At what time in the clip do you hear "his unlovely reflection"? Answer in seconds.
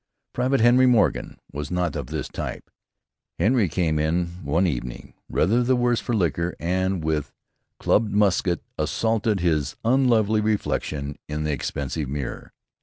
9.41-11.19